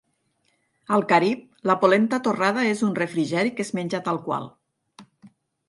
[0.95, 4.51] Al Carib, la polenta torrada és un refrigeri que es menja tal qual.